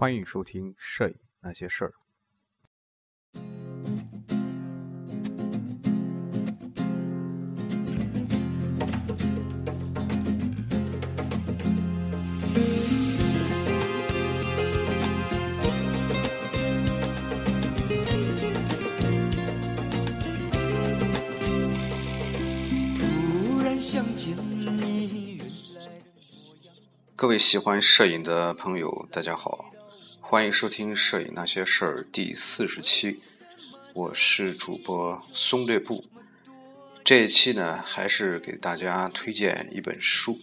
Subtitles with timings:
[0.00, 1.88] 欢迎收听《摄影那些事儿》。
[27.16, 29.67] 各位喜欢摄影的朋友，大家好，
[30.30, 33.18] 欢迎收听《摄影那些事儿》第四十期，
[33.94, 36.04] 我是主播松略布。
[37.02, 40.38] 这一期呢，还是给大家推荐一本书。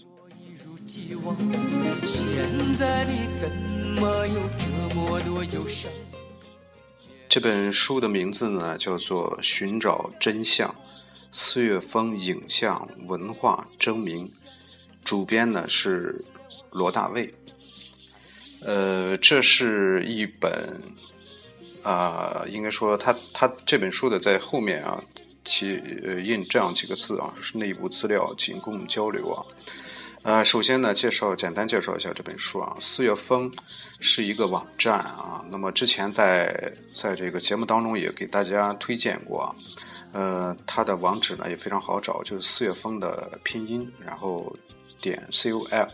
[7.30, 10.68] 这本书的名字呢，叫做《寻找真相》，
[11.30, 14.28] 四月风影像文化征明，
[15.04, 16.20] 主编呢是。
[16.72, 17.34] 罗大卫，
[18.66, 20.82] 呃，这是一本，
[21.84, 25.00] 啊，应该说他他这本书的在后面啊，
[25.44, 25.80] 其
[26.24, 29.46] 印这样几个字啊，是内部资料仅供交流啊。
[30.24, 32.76] 呃，首先呢，介绍简单介绍一下这本书啊。
[32.80, 33.54] 四月风
[34.00, 39.56] 是一个网站啊，那么之前在在这个节目当中也给大家推荐过，
[40.12, 44.52] 呃，它的网址呢也非常好找，就是四月风的拼音，然后
[45.00, 45.88] 点 c o l。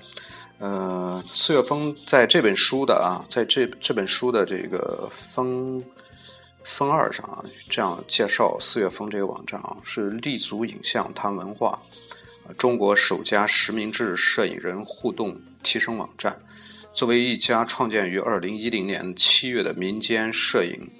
[0.61, 5.83] 呃，四月风在这本书的啊，在这这本书的这个封
[6.63, 11.81] 封二上啊，这样介绍四月风这个网站啊，是立足影像谈文化，
[12.59, 16.39] 中国首家实名制摄影人互动提升网站。
[16.93, 20.91] 作为一家创建于二零一零年七月的民间摄影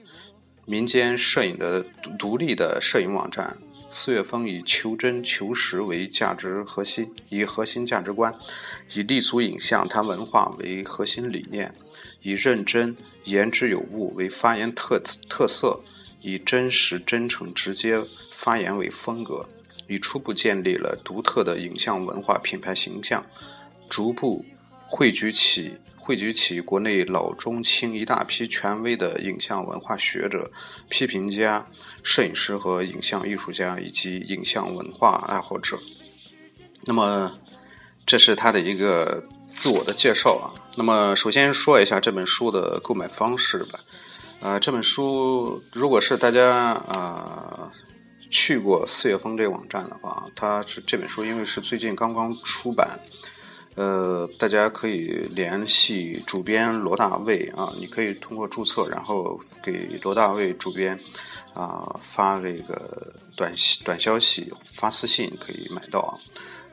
[0.66, 1.86] 民间摄影的
[2.18, 3.56] 独立的摄影网站。
[3.94, 8.34] 四月风以求真求实为价值核心，以核心价值观，
[8.94, 11.74] 以立足影像谈文化为核心理念，
[12.22, 12.96] 以认真
[13.26, 15.82] 言之有物为发言特特色，
[16.22, 18.02] 以真实真诚直接
[18.34, 19.46] 发言为风格，
[19.88, 23.26] 已初步建立了独特的影像文化品牌形象，
[23.90, 24.46] 逐步
[24.86, 25.74] 汇聚起。
[26.04, 30.50] 汇聚起国内老中青一大批权威的影像文化学者、
[30.90, 31.64] 批评家、
[32.02, 35.78] 摄影师和影像艺术家，以及影像文化爱好者。
[36.86, 37.32] 那么，
[38.04, 39.24] 这是他的一个
[39.56, 40.50] 自我的介绍啊。
[40.76, 43.80] 那么，首先说一下这本书的购买方式吧。
[44.40, 47.72] 呃，这本书如果是大家啊
[48.32, 53.00] 去过四月风这个网站的话，它是这本书因为是最近刚刚出版。
[53.76, 61.00] 呃，大家可以联系主编罗大卫啊，你可以通过注册，然后给罗大卫主编
[61.54, 63.54] 啊发这个短
[63.86, 66.12] 短消息、发私信可以买到啊。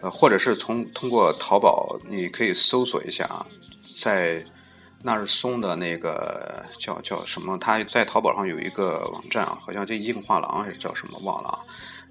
[0.00, 3.46] 呃，或者是从通过淘宝，你可以搜索一下啊，
[4.00, 4.44] 在
[5.02, 7.56] 纳日松的那个叫叫什么？
[7.58, 11.58] 他在淘宝上有一个网站啊，好像叫硬画廊还是叫什么忘了啊。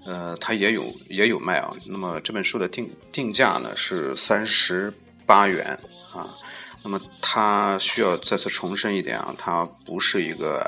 [0.04, 1.70] 呃，它也有也有卖啊。
[1.86, 4.92] 那么这本书的定定价呢是三十
[5.26, 5.78] 八元
[6.12, 6.34] 啊。
[6.82, 10.64] 那么它需要再次重申一点啊，它不是一个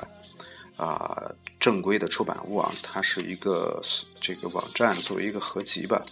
[0.77, 1.31] 啊
[1.61, 3.81] 正规的出版物啊，它是一个
[4.21, 6.05] 这个网站作为一个合集吧。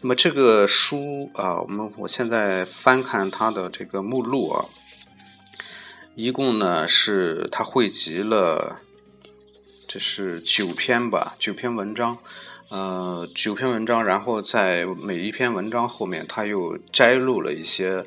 [0.00, 4.64] 那么这个书啊，我们我现在翻看它的这个目录啊，
[6.16, 8.80] 一共呢是它汇集了，
[9.86, 12.18] 这是九篇吧，九篇文章。
[12.72, 18.06] 呃，九篇文章，然后在每一篇文章后面，他又摘录了一些，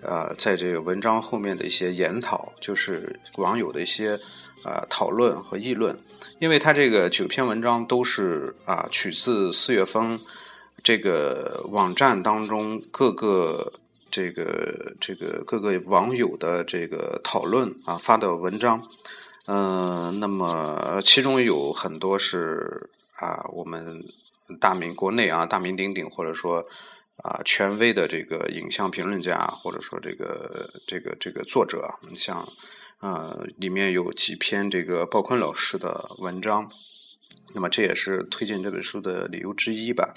[0.00, 4.18] 呃，在这个文章后面的一些研讨，就是网友的一些
[4.64, 5.98] 呃讨论和议论。
[6.38, 10.18] 因为他这个九篇文章都是啊取自四月风
[10.82, 13.74] 这个网站当中各个
[14.10, 18.88] 这个这个各个网友的这个讨论啊发的文章，
[19.44, 22.88] 嗯，那么其中有很多是。
[23.18, 24.04] 啊，我们
[24.60, 26.66] 大名国内啊，大名鼎鼎，或者说
[27.16, 32.46] 啊，权威的这个影像评论家，或者说这个这个这个作者，你像
[33.00, 36.70] 呃，里面有几篇这个鲍坤老师的文章，
[37.54, 40.14] 那么这也是推荐这本书的理由之一吧。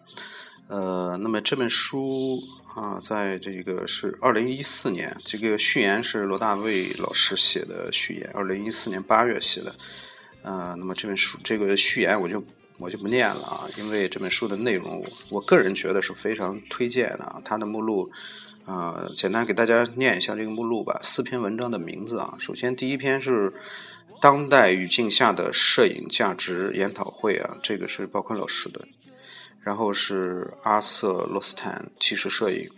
[0.68, 2.44] 呃，那么这本书
[2.76, 9.74] 啊，在这个是二零一四年，这个序言是罗大卫老师写的序言，二零一四年八月写的。
[10.44, 12.44] 呃，那么这本书这个序言我就。
[12.80, 17.42] 我就不念了啊，因为这本书的内容，我个人觉得是非常推荐的啊。
[17.46, 18.10] 它的目录，
[18.66, 21.00] 啊，简单给大家念一下这个目录吧。
[21.04, 23.54] 四篇文章的名字啊，首先第一篇是
[24.22, 28.88] 当代语境下的摄影价值研讨会啊，这个是鲍坤老师的。
[29.62, 32.70] 然后是阿瑟·罗斯坦纪实摄影，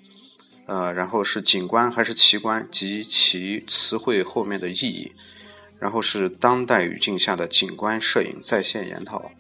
[0.66, 5.12] 呃，然后是景观还是奇观及其词汇后面的意义，
[5.80, 9.32] 然后是当代语境下的景观摄影在线研讨，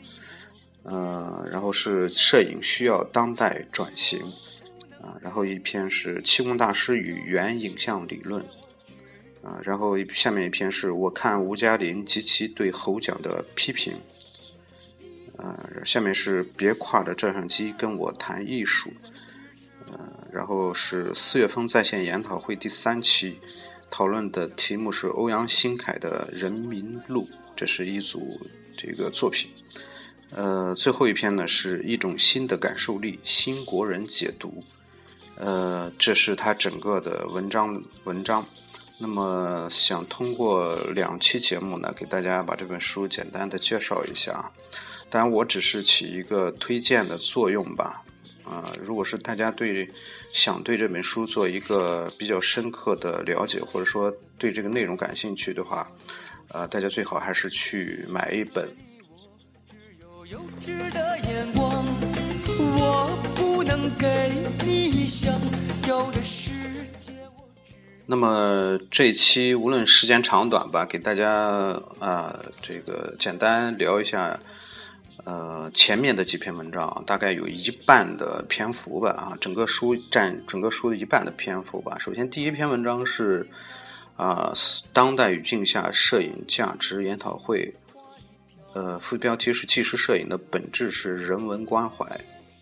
[0.84, 4.20] 呃，然后是摄影需要当代转型，
[5.02, 8.44] 啊，然后一篇是气功大师与原影像理论，
[9.44, 13.94] 啊，然后下面一篇是我看吴嘉林及其对侯奖的批评，
[15.38, 15.56] 啊，
[15.86, 18.92] 下面是别挎着照相机跟我谈艺术。
[19.92, 20.00] 呃
[20.32, 23.38] 然后是四月份在线研讨会第三期，
[23.90, 28.40] 讨论的题目是欧阳新凯的《人民路》，这是一组
[28.78, 29.52] 这个作品。
[30.34, 34.64] 呃，最后一篇呢是一种新的感受力，新国人解读。
[35.36, 38.46] 呃，这是他整个的文章文章。
[38.98, 44.52] 那么想通过两期节目呢，给大家把这本书简单的介绍一下。
[45.10, 48.04] 当然，我只是起一个推荐的作用吧。
[48.46, 49.88] 啊，如果是大家对
[50.34, 55.90] 想对这本书做一个比较深刻的了解，或者说对这个内容感兴趣的话，
[56.54, 58.70] 呃，大家最好还是去买一本。
[60.32, 61.84] 幼稚的眼光，
[62.58, 64.32] 我不能给
[64.66, 65.34] 你想
[65.90, 66.50] 要的世
[67.02, 67.12] 界
[68.06, 74.40] 那么这期无论时间长短吧，给大家啊这个简单聊一下。
[75.26, 81.98] 呃，前面的几篇文章大概有一半的篇幅吧，啊，整个书占整个书的一半的篇幅吧。
[82.00, 83.46] 首先，第一篇文章是
[84.16, 84.54] 啊，
[84.94, 87.76] 当代语境下摄影价值研讨会，
[88.74, 92.06] 呃，副标题是纪实摄影的本质是人文关怀，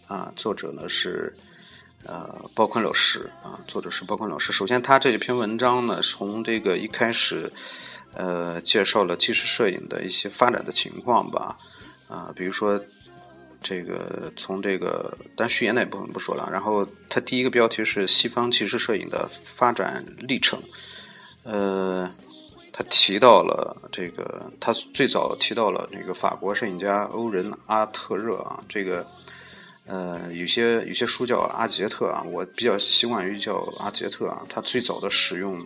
[0.07, 1.31] 啊，作者呢是
[2.03, 4.51] 呃包坤老师，啊，作者是包坤老师。
[4.51, 7.51] 首先，他这篇文章呢，从这个一开始，
[8.15, 11.57] 呃，介绍了纪实摄影的一些发展的情况吧。
[12.07, 12.83] 啊，比如说，
[13.61, 16.49] 这个从这个，但序言那部分不说了。
[16.51, 20.59] 然后他第一个标题是西方纪实摄影的发展历程。
[21.43, 22.09] 呃，
[22.79, 29.05] 他提到了这个，他最早提到了那个法国摄影家欧仁阿特热啊，这个
[29.85, 34.43] 呃，有些有些书叫阿杰特啊，我比较习惯于叫阿杰特啊。
[34.47, 35.59] 他最早的使用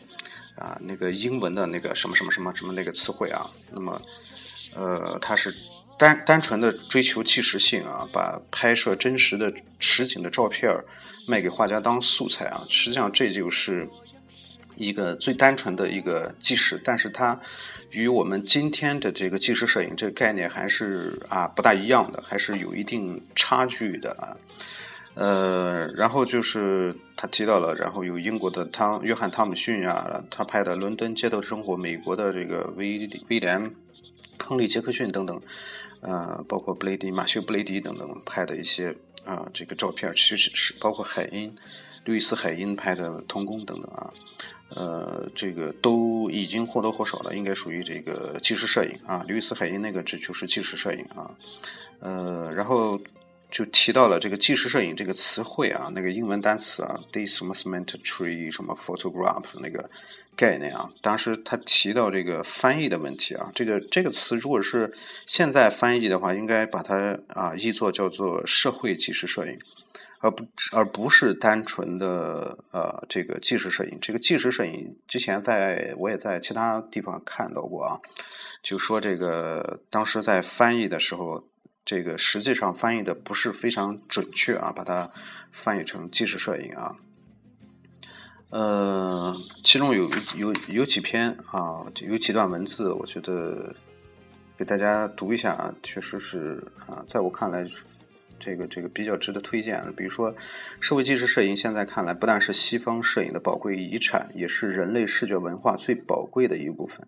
[0.58, 4.02] 啊，那个英文的那个什么什么什么什么那个词汇啊，那么
[4.76, 5.54] 呃，他是。
[5.96, 10.76] 单单纯的追求纪实性啊，把拍摄真实的实景的照片
[11.28, 13.88] 卖给画家当素材啊，实际上这就是
[14.84, 17.40] 一个最单纯的一个纪实，但是它
[17.92, 24.38] 与我们今天的这个纪实摄影这个概念还是啊不大一样的，还是有一定差距的啊。
[25.16, 33.76] 呃，然后就是他提到了，然后有英国的汤约翰汤姆逊啊，他拍的伦敦街头生活，美国的这个威威廉
[34.40, 35.40] 亨利杰克逊等等。
[36.02, 38.94] 呃，包括布雷迪、马修·布雷迪等等拍的一些
[39.24, 41.56] 啊，这个照片，其实是包括海因、
[42.04, 44.12] 路易斯·海因拍的童工等等啊，
[44.76, 49.26] 呃，这个都已经或多或少的应该属于这个纪实摄影啊。
[49.28, 51.32] 路易斯·海因那个这就是纪实摄影啊，
[52.00, 53.00] 呃，然后
[53.50, 59.90] 就提到了这个纪实摄影这个词汇啊，那个英文单词啊，this must meant tree 什么 photograph 那个。
[60.36, 64.92] 概念啊，当时他提到这个翻译的问题啊，这个这个词如果是
[65.28, 69.60] 现在翻译的话，应该把它啊译作叫做社会纪实摄影，
[70.24, 74.00] 而不而不是单纯的呃这个纪实摄影。
[74.02, 78.00] 这个纪实摄影之前在我也在其他地方看到过啊，
[78.62, 81.44] 就说这个当时在翻译的时候，
[81.84, 85.12] 这个实际上翻译的不是非常准确啊，把它
[85.52, 86.96] 翻译成纪实摄影啊。
[88.50, 93.76] 呃，其中有有有几篇啊，有几段文字，我觉得
[94.56, 97.66] 给大家读一下啊，确实是啊，在我看来，
[98.44, 99.92] 这个这个比较值得推荐的。
[99.92, 100.36] 比如说，
[100.82, 107.00] 社会纪实摄影现在看来不但是西方摄影的宝贵遗产，也是人类视觉文化最宝贵的一部分。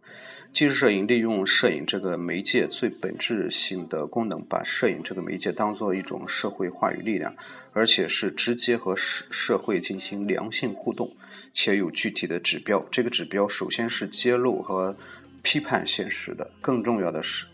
[0.53, 7.35] 纪实摄影利用摄影这个媒介最本质性的功能，把摄影这个媒介当做一种社会话语力量，
[7.73, 11.09] 而且是直接和社社会进行良性互动。
[11.53, 14.95] 且有具体的指标，这个指标首先是揭露和
[15.41, 17.45] 批判现实的，更重要的是，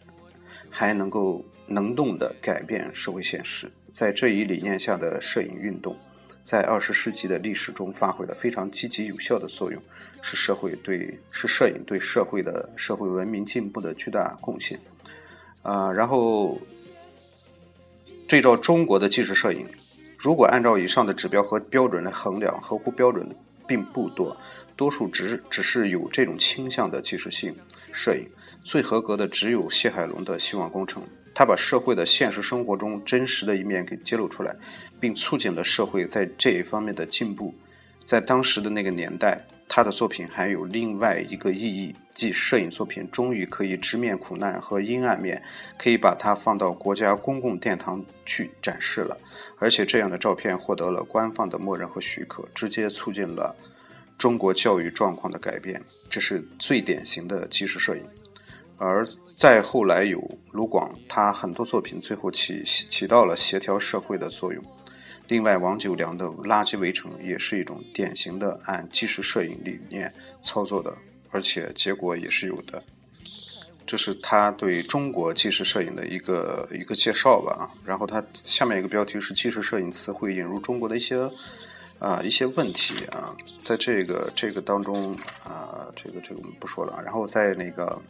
[0.71, 3.69] 还能够能动的改变社会现实。
[3.91, 5.95] 在这一理念下的摄影运动，
[6.41, 9.79] 在二十世纪的历史中发挥了非常积极有效的作用，
[10.23, 14.79] 是社会对是摄影对社会的社会文明进步的巨大贡献。
[15.61, 16.59] 啊，然后
[18.27, 19.67] 对照中国的纪实摄影，
[20.17, 23.35] 如果按照以上的指标和标准来衡量，合乎标准的。
[23.67, 24.35] 并不多，
[24.75, 27.53] 多数只只是有这种倾向的纪实性
[27.93, 28.27] 摄影。
[28.63, 31.01] 最合格的只有谢海龙的《希望工程》，
[31.33, 34.55] 他把社会的现实生活中真实的一面给揭露出来，
[34.99, 37.53] 并促进了社会在这一方面的进步。
[38.05, 45.41] 在当时的那个年代，他的作品还有另外一个意义，即摄影作品终于可以直面苦难和阴暗面，
[45.77, 49.17] 可以把它放到国家公共殿堂去展示了。
[49.57, 53.55] 而且这样的照片获得了官方的默认和许可，直接促进了
[54.17, 55.81] 中国教育状况的改变。
[56.09, 58.03] 这是最典型的纪实摄影。
[58.83, 59.07] 而
[59.37, 60.19] 再后来有
[60.51, 64.63] 卢广，他很多作品最后起起到了协调社会的作用。
[65.27, 70.11] 另外，王九良的《垃圾围城》也是一种典型的按纪实摄影理念
[70.41, 70.91] 操作的，
[71.29, 72.81] 而且结果也是有的。
[73.85, 77.69] 这是他对中国纪实摄影的一个一个介绍吧。
[77.85, 81.29] 然后他下面一个标题是“纪实摄影词汇引入中国的一些
[81.99, 83.35] 啊一些问题啊”。
[83.63, 86.99] 在这个这个当中啊，这个这个我们不说了。
[87.05, 88.01] 然后在那个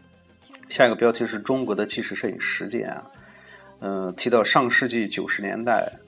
[0.72, 3.12] 下一个标题是中国的纪实摄影实践啊，
[3.82, 6.00] 嗯，提到上世纪九十年代。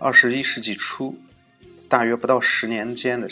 [0.00, 1.16] 二十一世纪初，
[1.88, 3.28] 大约不到十年间的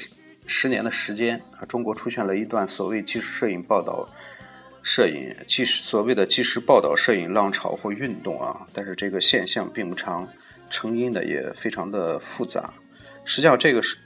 [0.47, 4.09] 十年的时间啊，中国出现了一段所谓纪实摄影报道、
[4.85, 8.65] 摄影纪实所谓的纪实报道摄影浪潮或运动啊。
[8.73, 10.27] 但是这个现象并不长，
[10.71, 12.73] 成因呢也非常的复杂。
[13.25, 13.97] 实际上，这个是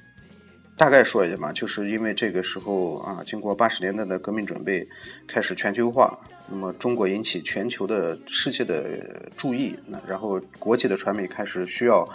[0.75, 4.89] 大概说一下嘛，就是因为这个时候啊，经过八十年代的革命准备，
[5.29, 12.07] 开始全球化，那么中国引起全球的世界的注意，那然后国际的传媒开始需要。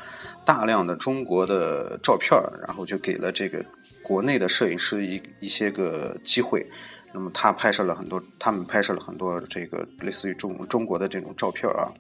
[0.44, 2.32] 大量的中国的照片
[2.66, 3.64] 然后就给了这个
[4.02, 6.66] 国内的摄影师一一些个机会。
[7.14, 11.94] 那么他拍摄了很多，他们拍摄了很多这个类似于中中国的这种照片啊，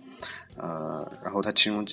[0.58, 1.86] 呃，然后他其中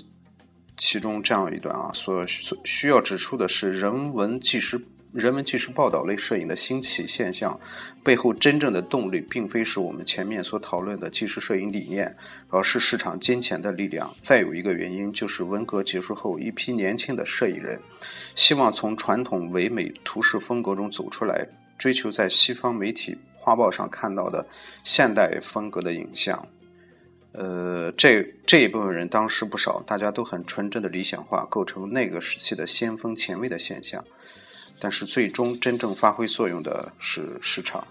[0.79, 4.81] 其中这样一段啊，所所需要指出的是人文纪实。
[5.13, 7.59] 人文纪实报道类摄影的兴起现象
[8.05, 12.15] 背后，真正的动力并非是我们前面所讨论的纪实摄影理念，
[12.51, 14.15] 而是市场金钱的力量。
[14.21, 17.81] 再有一个原因，就是文革结束后，一批年轻的摄影人
[18.35, 21.49] 希望从传统唯美图式风格中走出来，
[21.79, 24.47] 追求在西方媒体画报上看到的
[24.85, 26.47] 现代风格的影像。
[27.33, 34.05] 呃，这这一部分人当时不少，大家都很纯真的理想化，构成那个时期的先锋前卫的现象。
[34.81, 37.87] 但是最终真正发挥作用的是市场。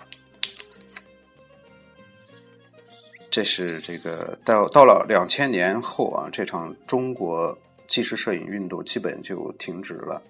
[3.29, 10.23] 这是这个到到了两千年后啊，这场中国纪实摄影运动基本就停止了。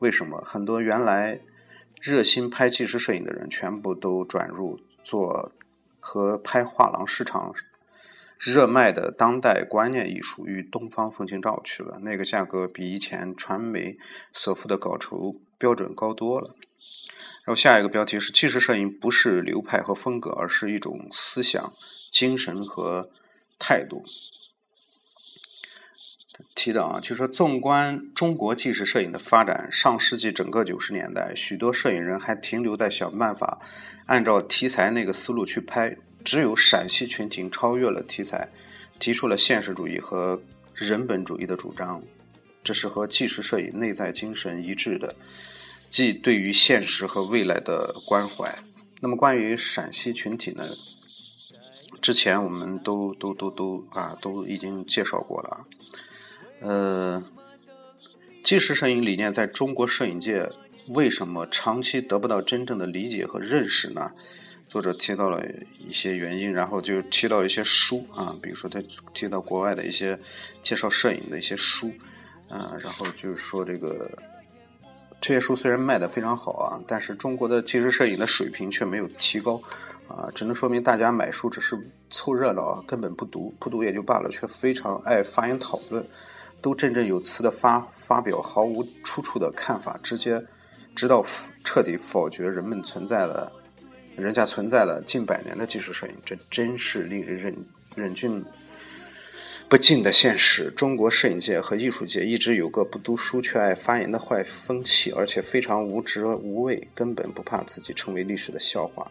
[0.00, 0.42] 为什么？
[0.44, 1.40] 很多原来
[2.00, 5.52] 热心拍纪实摄影的人，全部都转入做
[6.00, 7.54] 和拍画廊市场
[8.38, 11.98] 热卖的当代观念艺术与东方风景照去了。
[12.00, 13.96] 那个价格比以前传媒
[14.32, 15.36] 所付的稿酬。
[15.60, 16.56] 标准高多了。
[17.44, 21.74] 然后下一个标题是：纪实摄影不是流派和风格，而是一种思想、
[22.10, 23.10] 精神和
[23.58, 24.04] 态度。
[26.54, 33.60] 提到啊，就说纵观中国纪实摄影的发展，上世纪整个九十年代，许多摄影人还停留在想办法
[34.06, 38.48] 按照题材那个思路去拍，只有陕西群体超越了题材，
[38.98, 40.40] 提出了现实主义和
[40.74, 42.02] 人本主义的主张。
[42.62, 45.14] 这是和纪实摄影内在精神一致的，
[45.90, 48.56] 即对于现实和未来的关怀。
[49.00, 50.68] 那么，关于陕西群体呢？
[52.00, 55.66] 之前我们都都都都啊都已经介绍过了。
[56.60, 57.24] 呃，
[58.44, 60.50] 纪实摄影理念在中国摄影界
[60.88, 64.12] 为什么长期得不到真正的理解和认识呢？
[64.68, 65.44] 作者提到了
[65.78, 68.80] 一些原因，然后就提到一些书啊，比如说他
[69.12, 70.18] 提到国外的一些
[70.62, 71.92] 介绍摄影的一些书。
[72.48, 74.10] 啊，然后就是说这个
[75.20, 79.60] 这些书虽然卖的非常好啊，但是中国的纪实摄影的水平却没有提高
[80.08, 86.04] 啊，只能说明大家买书只是凑热闹啊，根本不读，不读也就罢了，却非常爱发言讨论，
[86.62, 90.42] 都振振有词的发发表毫无出处的看法，直接
[90.94, 91.22] 直到
[91.64, 93.52] 彻底否决人们存在了，
[94.16, 97.54] 人家存在了近百年的纪实摄影，这真是令人忍
[97.94, 98.42] 忍俊。
[99.70, 109.08] 不敬的现实，中国摄影界和艺术界一直有个不读书却爱发言的坏风气，而且非常无知无畏，根本不怕自己成为历史的笑话。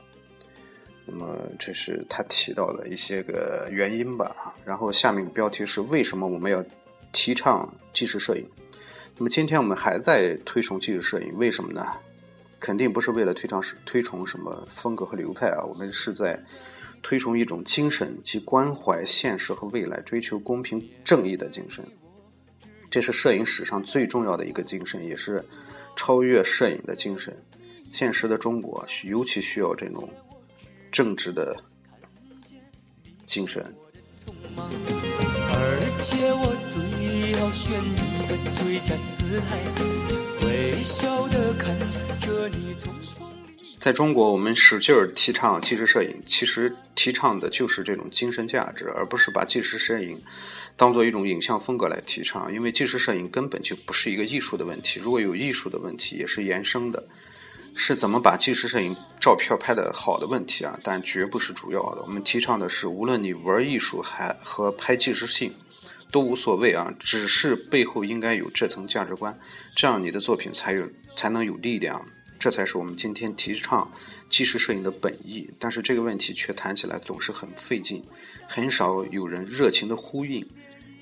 [1.05, 4.53] 那么，这是他提到的一些个原因吧。
[4.65, 6.61] 然后，下面标题是为什么我们要
[7.13, 8.45] 提倡纪实摄影？
[9.15, 11.87] 那么，今天我们还在推崇纪实摄影，为什么呢？
[12.59, 16.37] 肯定不是为了推崇推崇什么风格和流派啊，我们是在。
[17.01, 21.85] 推崇一种精神，即关怀现实和未来、追求公平正义的精神。
[22.89, 25.43] 这是摄影史上最重要的一个精神，也是
[25.95, 27.35] 超越摄影的精神。
[27.89, 30.09] 现实的中国尤其需要这种
[30.91, 31.55] 正直的
[33.25, 33.63] 精神。
[34.27, 39.57] 而且我最要选你的最佳姿态，
[40.45, 41.75] 微笑的看
[43.79, 50.17] 在中国，我们使劲儿提倡纪实摄影，其实提倡的就是这种精神价值，而不是把纪实摄影
[50.75, 52.53] 当做一种影像风格来提倡。
[52.53, 57.07] 因为纪实摄影根本就不是一个艺术的问题，如果有艺术的问题，也是延伸的，
[57.73, 62.01] 是怎么把纪实摄影照片拍的好的问题啊，但绝不是主要的。
[62.01, 65.53] 我们提倡的是，无论你玩艺术还和拍纪实性
[66.11, 69.39] 都无所谓啊，只是背后应该有这层价值观，
[69.73, 72.05] 这样你的作品才有才能有力量。
[72.39, 73.91] 这才是我们今天提倡
[74.29, 78.01] 纪实摄影的本意，但是这个问题却谈起来总是很费劲，
[78.47, 80.47] 很少有人热情的呼应。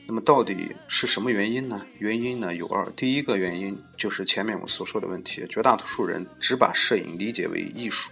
[0.08, 1.86] 那么到底是什么原因呢？
[2.00, 8.10] 原因呢有二，第一个原因就是前面我所说的问题，绝大多数人只把摄影理解为艺术，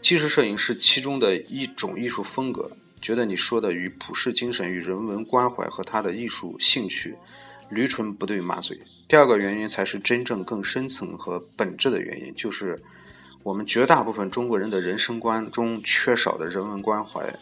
[0.00, 7.16] 纪实摄影是其中的一种艺术风格，觉得你说的与普世精神与人文关怀和他的艺术兴趣。
[7.72, 8.78] 驴唇不对马嘴。
[9.08, 12.78] 第二个原因才是真正更深层和本质的原因，就是
[13.42, 17.34] 我们绝大部分中国人的人生观中缺少的人文关怀，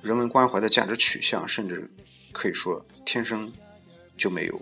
[0.00, 1.90] 人文关怀的价值取向，甚至
[2.32, 3.52] 可以说天生
[4.16, 4.60] 就没有。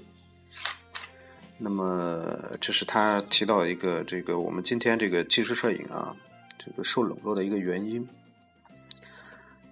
[1.58, 6.14] 那么，这是他提到一个这个我们今天这个纪实摄影啊，
[6.58, 8.06] 这个受冷落的一个原因。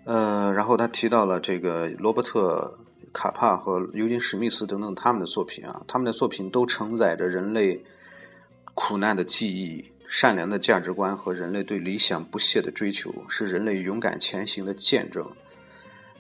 [0.05, 2.79] 呃，然后他提到了这个罗伯特。
[3.13, 7.83] 卡帕和尤金·史密斯等等他们的作品啊，他们的作品都承载着人类
[8.75, 15.27] 苦难的记忆、善良的价值观和人类对理想不懈的追求，是人类勇敢前行的见证。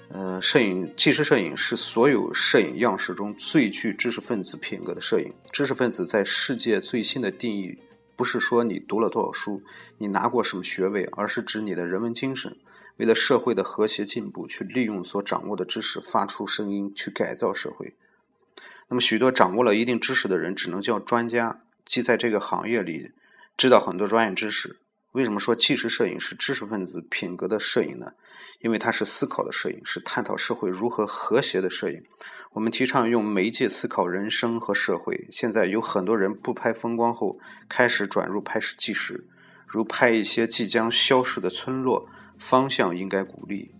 [0.08, 5.32] 呃，摄影纪实摄影是所有摄影样式中最具知识分子品格的摄影。
[5.52, 7.76] 知识分子在世界最新的定义，
[8.14, 9.60] 不是说你读了多少书，
[9.98, 12.56] 你拿过什么学位，而是指你的人文精神。
[12.96, 17.94] 为了社会的和谐进步，去利用所掌握的知识发出声音，去改造社会。
[18.88, 23.12] 那么，许多掌握了一定知识的人只能叫专家，即在这个行业里
[23.56, 24.78] 知道很多专业知识。
[25.12, 28.12] 为什么说纪实摄影是知识分子品格的摄影呢？
[28.60, 32.02] 因为它是思考的摄影，是探讨社会如何和谐的摄影。
[32.52, 35.26] 我们提倡用媒介思考人生和社会。
[35.30, 39.26] 现在有很多人不拍风光后，开始转入拍摄纪实，
[39.66, 42.08] 如拍一些即将消失的村落。
[42.38, 43.70] 方向应该鼓励，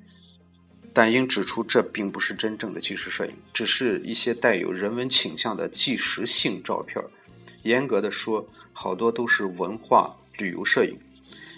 [0.95, 7.05] 但应指出这并不是真正的纪实摄影，只是一些带有人文倾向的纪实性照片。
[7.65, 10.99] 严格的说，好多都是文化旅游摄影，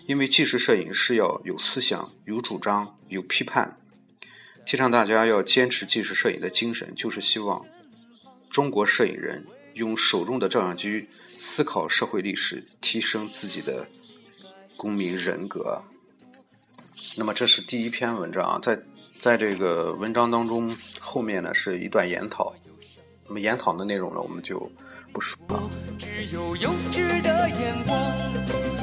[0.07, 3.79] 因为纪实摄影是要有思想、有主张、有批判。
[4.67, 7.65] 提倡大家要坚持纪实摄影的精神，就是希望
[8.51, 13.87] 中国摄影人用手中的照相机思考社会历史，提升自己的
[14.79, 15.83] 公民人格。
[17.17, 18.79] 那么这是第一篇文章啊，在
[19.19, 22.55] 在这个文章当中，后面呢是一段研讨。
[23.27, 24.59] 那么研讨的内容呢，我们就
[25.13, 25.69] 不说了。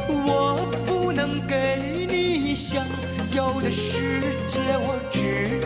[0.08, 0.56] 我
[0.86, 2.86] 不能给你想
[3.36, 5.20] 要的世界，我只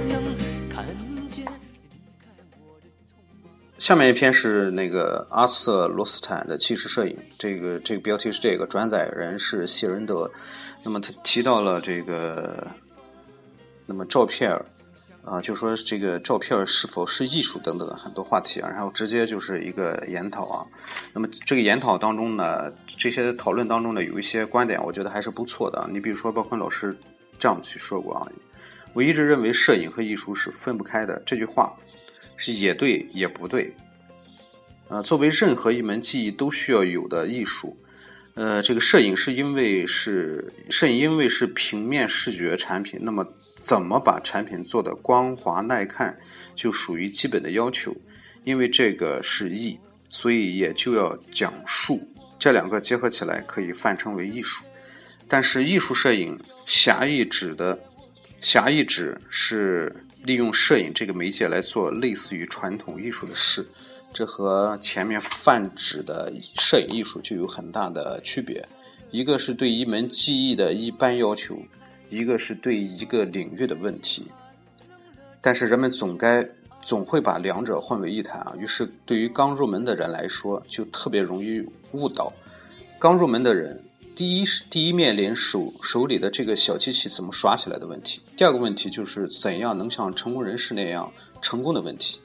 [0.08, 0.49] 能给
[3.80, 10.30] 下面一篇是那个阿瑟罗斯坦的纪实摄影，这个这个标题是这个，转载人是谢仁德。
[10.84, 12.68] 那么他提到了这个，
[13.86, 14.66] 那么照片儿
[15.24, 20.68] 啊，就说这个照片是否是艺术等等很多话题啊，然后直接就是一个研讨啊。
[21.14, 25.88] 那么这个研讨当中呢，这些讨论当中呢，有一些观点，我觉得还是不错的。
[25.90, 26.98] 你比如说，包坤老师
[27.40, 28.28] 这样去说过啊，
[28.94, 31.22] 我一直认为摄影和艺术是分不开的。
[31.26, 31.74] 这句话
[32.40, 33.72] 是也对也不对。
[34.88, 37.78] 啊，作为任何一门技艺都需要有的艺术。
[38.34, 46.18] 呃，这个摄影是因为是摄影，因为是平面视觉产品，那么怎么把产品做得光滑耐看，
[46.56, 47.96] 就属于基本的要求。
[48.46, 52.02] 因为这个是艺，所以也就要讲述，
[52.40, 54.64] 这两个结合起来可以泛称为艺术。
[55.28, 57.78] 但是艺术摄影狭义指的，
[58.42, 63.66] 狭义指是利用摄影这个媒介来做类似于传统艺术的事。
[64.12, 68.66] 这和前面泛指的摄影艺术就有很大的区别，
[69.12, 71.56] 一个是对一门技艺的一般要求，
[72.10, 74.28] 一个是对一个领域的问题。
[75.42, 76.44] 但是人们总该
[76.82, 82.34] 总会把两者混为一谈啊，于是对于刚入门的人来说，就特别容易误导。
[82.98, 83.80] 刚入门的人，
[84.20, 91.10] 第一是第一面临手手里的这个小机器怎么耍起来的问题，第二个问题就是怎样能像成功人士那样
[91.42, 92.20] 成功的问题。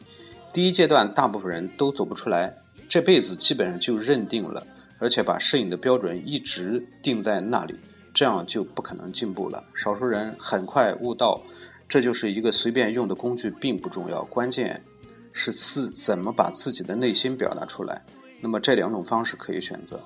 [0.52, 2.52] 第一阶段，大部分人都走不出来，
[2.88, 4.66] 这辈子基本上就认定了，
[4.98, 7.76] 而且把摄影的标准一直定在那里，
[8.12, 9.62] 这样就不可能进步了。
[9.72, 11.40] 少数人很快悟到，
[11.88, 14.82] 这就是一个随便用的工具，并不重要，关键
[15.32, 18.02] 是自怎么把自己的内心表达出来。
[18.40, 20.00] 那么这两种方式可以选择。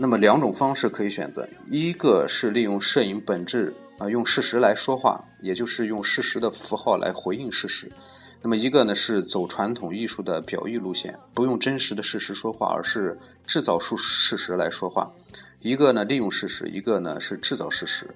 [0.00, 7.90] 那么两种方式可以选择，一个是利用摄影本质啊，用事实来说话，也就是用事实的符号来回应事实。
[8.40, 15.10] 那么一个呢是走传统艺术的表意路线，不用真实的事实说话，而是制造出事实来说话。
[15.58, 18.06] 一个呢利用事实，一个呢是制造事实，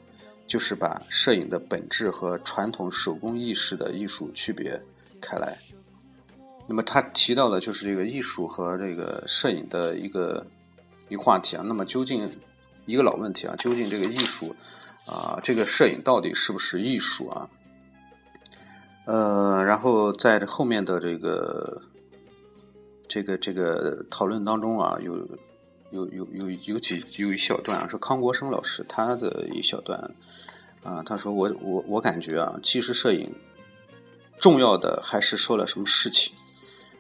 [0.46, 4.80] 就是把摄影的本质和传统手工艺式的艺术区别
[5.20, 5.58] 开来。
[6.68, 10.46] 那么他提到的就是这个艺术和这个摄影的一个
[11.12, 11.62] 一话题啊。
[11.66, 12.30] 那么究竟
[12.86, 14.56] 一个老问题啊，究竟这个艺术
[15.06, 17.48] 啊，这个摄影到底是不是艺术啊？
[19.04, 21.82] 呃，然后在这后面的这个
[23.08, 25.18] 这个这个讨论当中啊，有
[25.90, 30.14] 有有有有几有一小段啊，是康国生老师他的一小段
[30.82, 33.34] 啊，他说我我我感觉啊，纪实摄影
[34.38, 36.32] 重要的还是说了什么事情，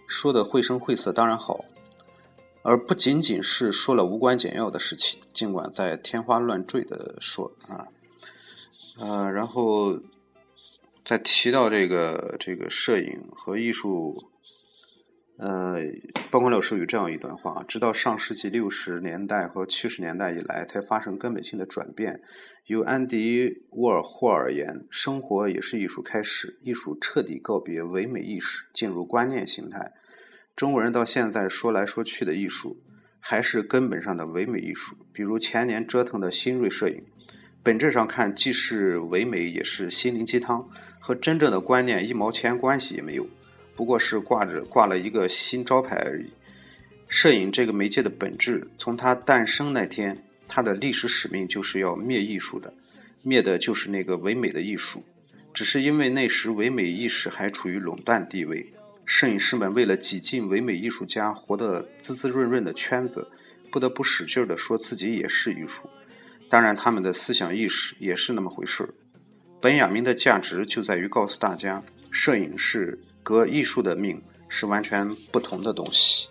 [0.06, 1.64] 说的绘声绘色当然好，
[2.62, 7.88] 而不仅仅是说了无关紧要的事情，尽管在天花乱坠的说啊，
[8.98, 9.98] 呃，然后。
[11.04, 14.30] 在提到这个这个摄影和艺术，
[15.36, 15.78] 呃，
[16.30, 22.22] 包括老师有这样一段话：，直到上世纪六十年代和七十年代以来，才发生根本性的转变。
[22.66, 29.94] 由安迪·沃尔霍而言，生活也是艺术开始，艺术彻底告别唯美意识，进入观念形态。
[30.54, 32.76] 中国人到现在说来说去的艺术，
[33.20, 37.02] 还是根本上的唯美艺术，比如前年折腾的新锐摄影，
[37.62, 40.68] 本质上看既是唯美，也是心灵鸡汤。
[41.04, 43.26] 和真正的观念一毛钱关系也没有，
[43.74, 46.26] 不过是挂着挂了一个新招牌而已。
[47.08, 52.72] 摄影这个媒介的本质，从它诞生那天，它的历史使命就是要灭艺术的，
[53.24, 55.02] 灭的就是那个唯美的艺术。
[55.52, 58.72] 只是因为那时唯美意识还处于垄断地位，
[59.04, 63.26] 摄影师们为了挤进唯美艺术家活得滋滋润润的圈子，
[63.70, 65.88] 不得不使劲的说自己也是艺术。
[66.48, 68.88] 当然，他们的思想意识也是那么回事。
[69.60, 76.28] 本雅明的价值就在于告诉大家，摄影是革艺术的命，是完全不同的东西。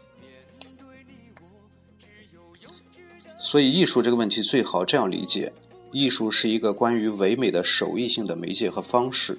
[3.40, 5.52] 所以，艺术这个问题最好这样理解：
[5.92, 9.38] 艺术是一个关于唯美的手艺性的媒介和方式，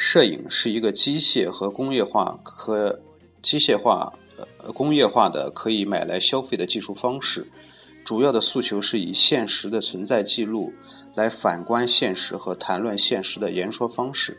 [0.00, 2.98] 摄影是一个机械和工业化可
[3.42, 4.10] 机械化、
[4.62, 7.46] 呃工业化的可以买来消费的技术方式。
[8.02, 10.72] 主要的诉求是以现实的存在记录。
[11.16, 14.38] 来反观现实和谈论现实的言说方式，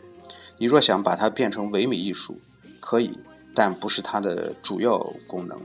[0.58, 2.40] 你若想把它变成唯美艺术，
[2.80, 3.16] 可以，
[3.54, 5.56] 但不是它的主要功能。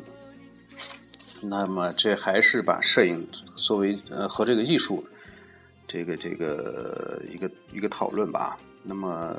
[1.41, 5.01] 那么，这还是把摄影作为呃和这个艺术，
[5.87, 8.57] 这个这个一个一个讨论吧。
[8.83, 9.33] 那么，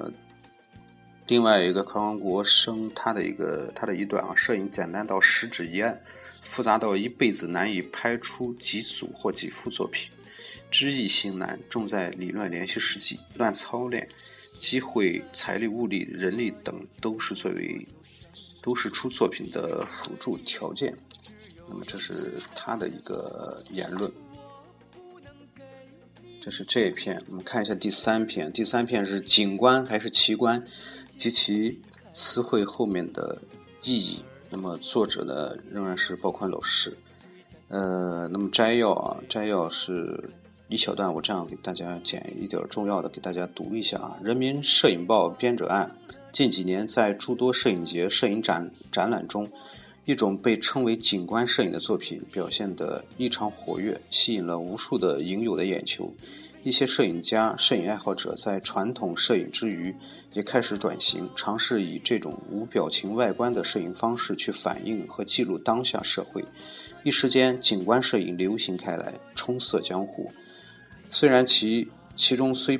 [1.29, 6.01] 另外一个康国生他的一个他的一段啊，摄影简单到十指一按，
[6.41, 10.11] 复杂到一辈子难以拍出几组或几幅作品。
[10.71, 14.09] 知易行难，重在理论联系实际，乱操练，
[14.59, 17.87] 机会、财力、物力、人力等都是作为，
[18.62, 20.97] 都是出作品的辅助条件。
[21.69, 24.11] 那么这是他的一个言论。
[26.41, 28.51] 这是这一篇，我们看一下第三篇。
[28.51, 30.64] 第三篇是景观还是奇观
[31.18, 31.78] 及其
[32.14, 33.37] 词汇后面的
[33.83, 34.20] 意义。
[34.48, 36.96] 那么作者呢仍然是鲍宽老师。
[37.68, 40.31] 呃，那么摘要啊，摘要是。
[40.70, 44.18] 一小段，我这样给大家捡一点重要的，给大家读一下啊。
[44.22, 45.96] 《人民摄影报》编者按，
[46.31, 49.50] 近几年在诸多摄影节、摄影展展览中，
[50.04, 56.12] 一种被称为景观摄影的作品表现得异常活跃，吸引了无数的影友的眼球。
[56.68, 59.96] 一些摄影家、摄影爱好者在传统摄影之余，
[60.35, 66.44] 也开始转型，尝试以这种无表情外观的摄影方式去反映和记录当下社会。
[67.04, 70.31] 一时间，景观摄影流行开来，冲色江湖。
[71.09, 72.78] 虽然其其中虽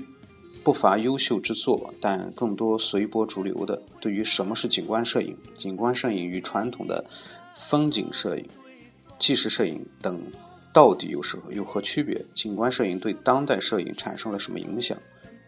[0.63, 3.81] 不乏优秀之作，但更多随波逐流的。
[4.03, 7.07] 对于什么是景观摄影，景观摄影与传统的
[7.55, 8.47] 风景摄影、
[9.19, 10.21] 纪实摄影等
[10.79, 12.25] 到底有什有何区别？
[12.33, 14.97] 景观摄影对当代摄影产生了什么影响？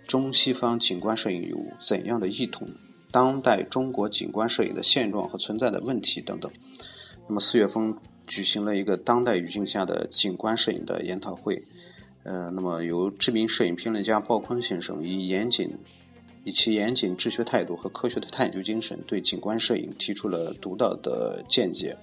[0.05, 2.67] 中西方景观摄影有怎样的异同？
[3.13, 6.51] 当代中国景观摄影的现状和存在的问题等等。
[7.29, 7.95] 那么四月份
[8.27, 11.57] 举行了一个当代语境下的景观摄影的研讨会。
[12.25, 15.79] 呃，那么由知名摄影评论家鲍昆先生以严谨、
[16.43, 21.97] 以其严谨、治学态度和科学的探究精神，对景观摄影提出了独到的见解。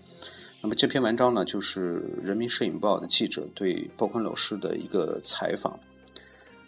[0.67, 5.79] 那么这篇文章呢，就是《人民摄影报》的记者对鲍昆老师的一个采访。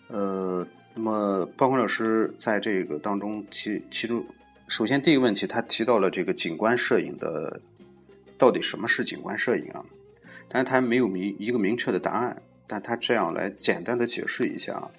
[0.08, 4.24] 呃，那么鲍昆老师在这个当中其其中，
[4.70, 7.60] 首先第一个问题，他提到了这个景观摄影的
[8.38, 9.84] 到底什么是景观摄影啊？
[10.48, 14.90] 但是他没有明一个明确的答案，但他这样来简单的解释一下啊，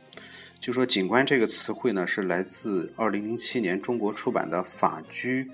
[0.61, 5.51] 就说“景观”这个词汇呢是来自二零零七年中国出版的法居，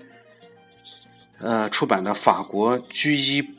[1.39, 3.49] 呃出版的法国居伊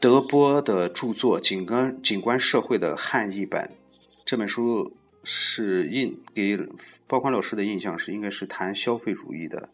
[0.00, 3.70] 德波的著作《景观景观社会》的汉译版。
[4.24, 6.58] 这本书是印给
[7.06, 9.68] 包宽老师的印象是应该是谈消费主义的。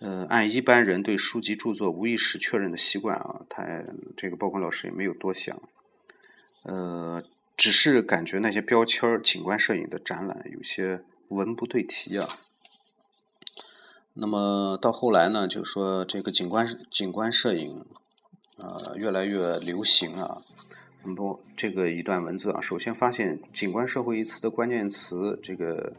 [0.00, 3.66] 呃，按一般人对书籍著作无意识确认的习惯啊，他
[4.16, 5.60] 这个包括老师也没有多想，
[6.62, 7.24] 呃，
[7.56, 12.38] 只是感觉那些标签儿景观摄影的展览有些文不对题啊。
[14.20, 17.84] 那么到后来呢，就说这个景观景观摄影，
[18.56, 20.42] 呃，越来越流行啊。
[21.02, 25.92] 很多这个一段文字啊，首先发现“景观社会”一词的关键词这个。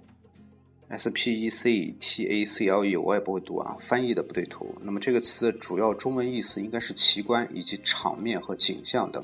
[0.91, 4.65] S P E C T A C L E，我也不会读啊，翻译的不对头。
[4.81, 9.23] 那么这个词的主要中文意思应该是奇观以及场面和景象等。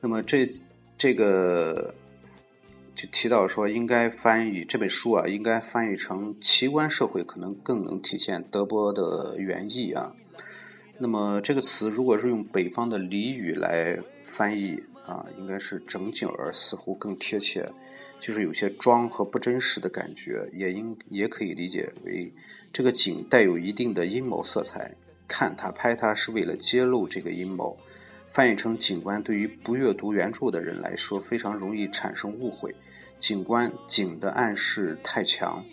[0.00, 0.48] 那么这
[0.96, 1.94] 这个
[2.96, 10.16] 就提到说，应该翻译这本书啊，应该翻译成奇观社会，可能更能体现德波的原意啊。
[10.98, 17.70] 那么这个词如果是用北方的俚语来翻译啊，应该是整景儿，似乎更贴切。
[18.18, 22.32] 就是有些装和不真实的感觉，也应也可以理解为
[22.72, 24.94] 这个景带有一定的阴谋色彩。
[25.28, 27.76] 看它拍它是为了揭露这个阴谋。
[28.36, 32.70] 翻译成景观，对于不阅读原著的人来说，非常容易产生误会。
[33.18, 35.64] 景观景的暗示太强，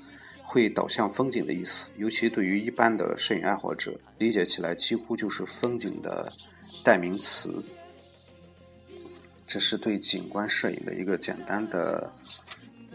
[0.41, 1.91] 会导向风景的意思。
[1.97, 6.31] 尤其对于一般的摄影爱好者，理解起来几乎就是风景的
[6.85, 7.61] 代名词。
[9.43, 12.09] 这是对景观摄影的一个简单的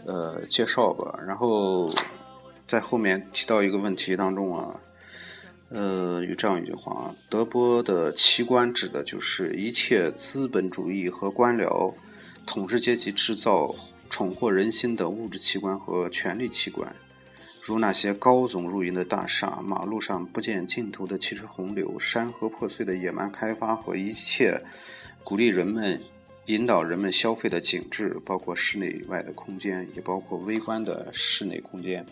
[0.03, 1.19] 呃介绍吧。
[1.27, 1.93] 然后
[2.67, 4.75] 在后面提到一个问题当中啊，
[5.69, 11.93] 呃，有这样一句话啊：德波的奇观指的就是一切资本主义和官僚
[12.45, 13.75] 统治阶级制造
[14.09, 16.93] 宠惑人心的物质奇观和权力奇观，
[17.61, 24.61] 如那些高耸入云的大厦、马路上不见尽头的汽车洪流、山河破碎的野蛮开发和一切
[25.23, 25.99] 鼓励人们。
[26.45, 32.03] 引导人们消费的景致，包括室内外的空间，也包括微观的室内空间，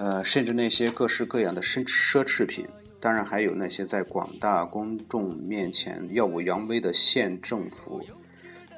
[0.00, 2.66] 呃，甚至那些各式各样的奢奢侈品，
[3.00, 8.02] 当然还有那些在广大公众面前耀武扬威的县政府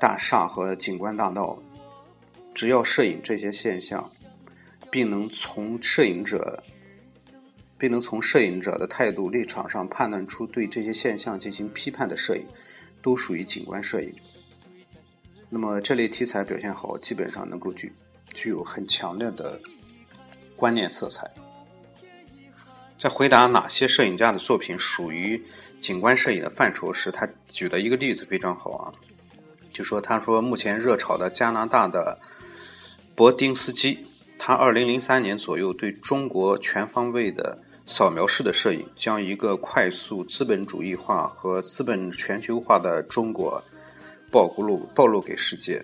[0.01, 1.63] 大厦和景观大道。
[2.53, 4.05] 只要摄影这些现象，
[4.91, 6.61] 并能从摄影者，
[7.79, 12.45] 并能从摄影者的态度立场上判断出对这些现象进行批判的摄影，
[13.01, 14.13] 都属于景观摄影。
[15.49, 17.93] 那么这类题材表现好，基本上能够具
[18.35, 19.61] 具有很强烈的
[20.57, 21.31] 观念色彩。
[22.99, 25.43] 在回答哪些摄影家的作品属于
[25.81, 28.93] 景观摄影的范畴时，他举的一个例子非常好啊，
[29.73, 32.19] 就说他说目前热炒的加拿大的
[33.15, 34.07] 博丁斯基，
[34.39, 43.63] 他二零零三年左右对中国全方位的扫描式的摄影，将一个快速资本主义化和资本全球化的中国。
[44.31, 45.79] 暴露暴露给世界，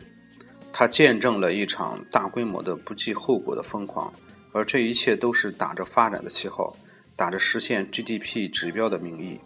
[0.73, 4.11] 他见证了一场大规模的不计后果的疯狂，
[4.53, 6.77] 而这一切都是打着发展的旗号，
[7.17, 9.39] 打着实现 GDP 指标的名义。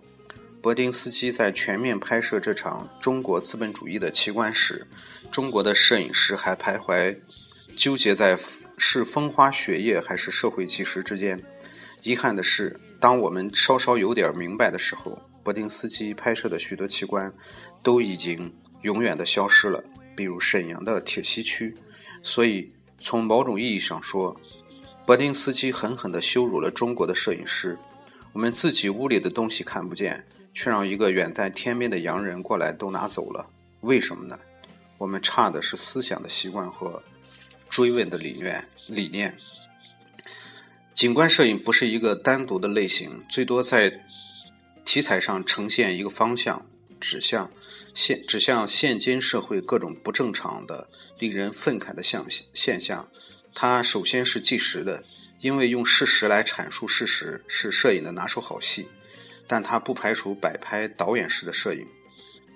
[0.60, 4.86] 伯丁斯基在全面拍摄这场中国资本主义的奇观时，
[5.30, 7.16] 中国的摄影师还徘徊
[7.76, 8.38] 纠结在
[8.78, 11.40] 是风花雪月还是社会纪实之间。
[12.02, 17.32] 遗憾的是，当我们稍稍有点明白的时候，伯丁斯基拍摄的许多奇观
[17.82, 18.52] 都已经。
[18.82, 19.80] 永远的消失了，
[20.16, 21.72] 比如沈阳的铁西区。
[22.20, 24.36] 所以，从某种意义上说，
[25.04, 27.76] 博丁斯基狠狠地羞辱了中国的摄影师。
[28.32, 33.46] 我们自己屋里的东西看不见，却让一个远在天边的洋人过来都拿走了，
[33.80, 34.38] 为什么呢？
[34.96, 37.02] 我们差的是思想的习惯和
[37.68, 38.64] 追问的理念。
[38.86, 39.36] 理念。
[40.94, 44.04] 景观摄影不是一个单独的类型，最多在
[44.84, 46.64] 题材上呈现一个方向，
[47.00, 47.50] 指向。
[47.94, 50.88] 现指向现今社会各种不正常的、
[51.18, 53.06] 令人愤慨的象现象。
[53.54, 55.04] 它首先是纪实的，
[55.40, 58.88] 因为用事实来阐述事实是摄影的拿手好戏。
[59.46, 61.86] 但它不排除摆拍导演式的摄影。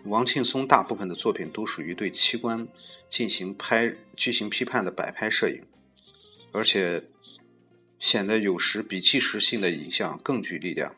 [0.04, 2.68] 王庆松大部分的作品都属于对器官
[3.09, 5.62] 进行拍进行批判的摆拍摄影，
[6.52, 7.04] 而且
[7.98, 10.94] 显得有时比纪实性的影像更具力量。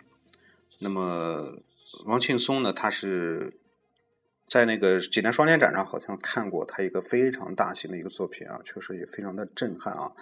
[0.79, 1.63] 那么
[2.05, 2.73] 王庆松呢？
[2.73, 3.59] 他是。
[4.51, 10.13] 在那个济南双年展上，好像看过他一个非常大型的一个作品啊，确实也非常的震撼啊。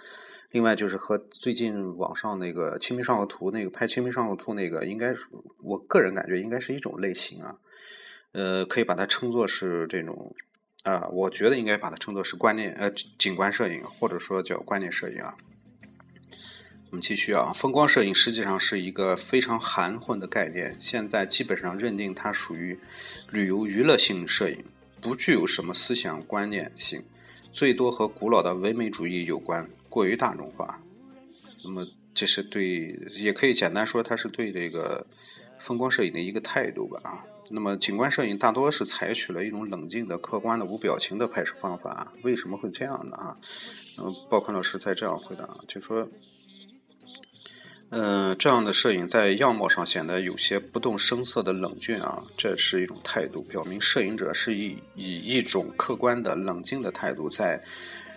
[0.51, 5.27] 另外就是和最近网上那个《清明上河图》那个拍《清明上河图》那个，应该是
[5.61, 7.57] 我个人感觉应该是一种类型啊。
[8.31, 10.35] 呃，可以把它称作是这种
[10.83, 15.35] 啊，我觉得应该把它称作是观念呃景观摄影，或者说叫观念摄影啊。
[16.89, 22.79] 我们继续啊，风光摄影实际上是一个非常含混的概念，现在基本上认定它属于
[23.29, 24.63] 旅游娱乐性摄影，
[25.01, 27.03] 不具有什么思想观念性，
[27.51, 30.79] 最多和古老的唯美主义有关，过于大众化。
[31.65, 35.05] 那么这是对，也可以简单说，它是对这个
[35.59, 37.25] 风光摄影的一个态度吧啊。
[37.49, 43.37] 那么景观摄影大多是采取了一种冷静的、客观的、无表情的拍摄方法，为什么会这样呢啊？
[43.97, 46.07] 嗯，鲍坤老师在这样回答，就说。
[47.89, 57.63] 嗯，这样的摄影在样貌上显得有些不动声色的冷峻啊，这是一种态度，表明摄影者是以以一种客观的、冷静的态度在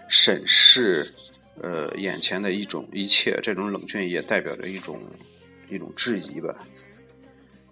[0.08, 1.14] 审视
[1.62, 3.38] 呃眼前的一种一切。
[3.42, 5.00] 这种冷峻也代表着一种
[5.68, 6.52] 一种质疑吧。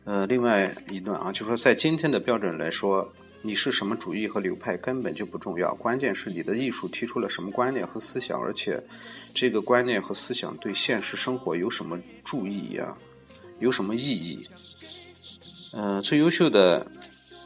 [0.04, 3.12] 呃，另外一段啊，就说在今天的标准来说。
[3.40, 8.82] 你是什么主义和流派根本就不重要，关键是你的艺术提出了什么观念和思想，而且
[9.32, 12.96] 这个观念和思想对现实生活有什么注意呀？
[13.60, 14.46] 有什么意义？
[15.72, 16.90] 嗯，最优秀的、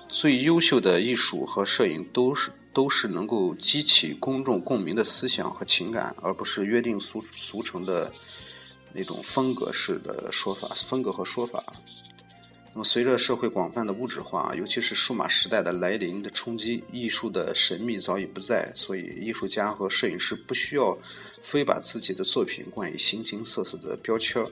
[0.09, 8.11] 最优秀的艺术和摄影都是都是能够激起公众共鸣的思想和情感，而不是约定俗俗成的
[8.95, 11.63] 那种风格式的说法、风格和说法。
[12.75, 18.73] 那么，随着社会广泛的物质化，尤其是数码时代的来临的冲击，艺术的神秘早已不在。
[18.75, 20.97] 所以，艺术家和摄影师不需要
[21.43, 24.43] 非把自己的作品冠以形形色色的标签。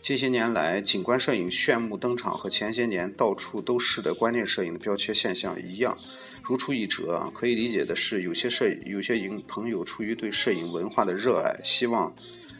[0.00, 5.98] 近些年来，景观摄影炫目登场，和前些年到处都是的观念摄影的标签现象一样，
[6.44, 7.28] 如出一辙。
[7.34, 12.14] 可以理解的是，有些摄影有些影朋友出于对摄影文化的热爱，希望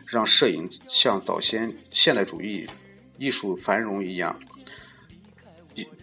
[0.08, 2.66] 让摄影像早先现代主义
[3.16, 4.36] 艺术繁荣一样。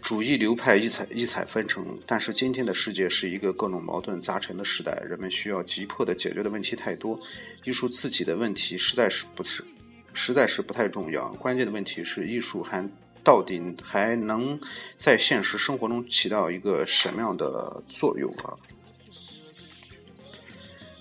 [0.02, 7.18] 主义流派异彩异彩纷呈，但是今天的世界是一个各种矛盾杂陈的时代，人们需要急迫的解决的问题太多，
[7.64, 9.64] 艺术自己的问题实在是不是，
[10.12, 11.28] 实在是不太重要。
[11.34, 12.86] 关键的问题是艺术还
[13.24, 14.60] 到底还能
[14.96, 18.52] 在现实生活中起到一个什么样的作用啊？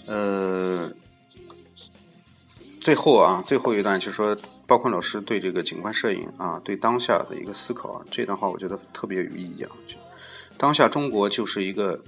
[0.06, 0.94] 呃，
[2.80, 4.38] 最后啊，最后一段就说。
[4.72, 9.72] 包括老师对这个景观摄影啊，对当下的一个思考啊，这段话我觉得特别有意义啊。
[10.58, 12.00] 当下中国就是一个，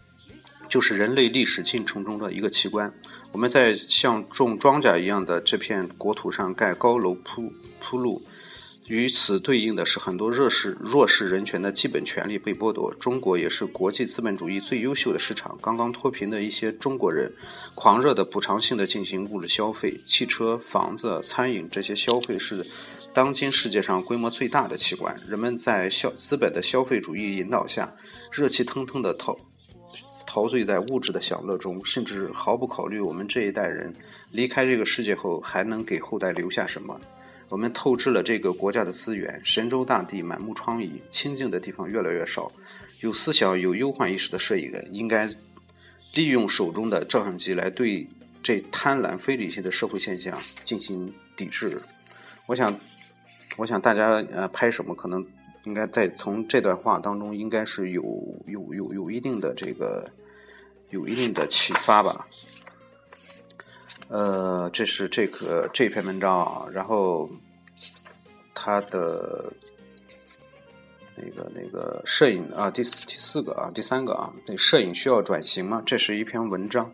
[0.70, 2.90] 就是人类历史进程中的一个奇观。
[3.34, 8.22] 我们在像种庄稼一样的这片国土上盖高楼铺铺路。
[8.88, 12.94] 与此对应的是，很多弱势弱势人权的基本权利被剥夺。
[12.96, 15.58] 中国也是国际资本主义最优秀的市场。
[15.62, 17.32] 刚刚脱贫的一些中国人，
[17.76, 22.66] 狂热的补偿性的进行物质消费，汽车、房子、餐饮这些消费是
[23.14, 25.16] 当今世界上规模最大的器官。
[25.26, 27.96] 人们在消资本的消费主义引导下，
[28.34, 29.40] 热气腾腾的陶
[30.28, 33.94] 陶醉在物质的享乐中，甚至毫不考虑我们这一代人
[34.34, 37.00] 离开这个世界后还能给后代留下什么。
[37.50, 42.52] 我们透支了这个国家的资源，神州大地满目疮痍，清静的地方越来越少。
[43.02, 45.30] 有思想、有忧患意识的摄影人，应该
[46.14, 48.08] 利用手中的照相机来对
[48.42, 51.82] 这贪婪、非理性的社会现象进行抵制。
[52.46, 52.80] 我想，
[53.58, 55.26] 我想大家呃拍什么，可能
[55.66, 58.04] 应该在从这段话当中，应该是有
[58.48, 60.10] 有有有一定的这个
[60.90, 62.28] 有一定的启发吧。
[64.10, 67.30] 呃，这是这个这篇文章啊，然后
[68.54, 69.52] 它的
[71.16, 75.82] 那个那个摄影啊，第四第四个啊，第三个啊，对，摄影需要转型吗？
[75.86, 76.94] 这是一篇文章，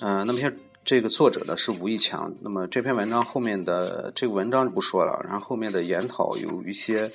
[0.00, 0.52] 嗯，那么像
[0.84, 7.10] 这个作者呢是吴毅强，那么这篇文章后面的这个文章就不说了，然后后面的研讨有一些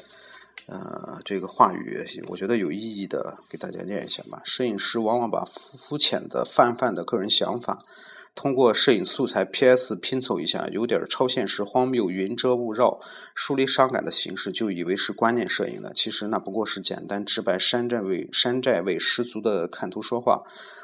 [0.65, 4.41] 呃这个话语，我觉得有意义的，给大家念一下吧。
[4.43, 7.79] 摄影师往往把肤浅的泛泛的个人想法。
[8.37, 9.95] 通过摄影素材 P.S.
[9.95, 12.99] 拼凑一下，有点超现实、荒谬、云遮雾绕、
[13.33, 15.91] 疏离伤感的形式，就以为是观念摄影了。
[15.91, 20.43] 其实那不过是简单直白、山寨味、山寨味十足的看图说话。